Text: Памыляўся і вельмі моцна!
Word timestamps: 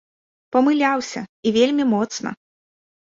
Памыляўся 0.55 1.21
і 1.49 1.51
вельмі 1.57 1.85
моцна! 1.93 2.33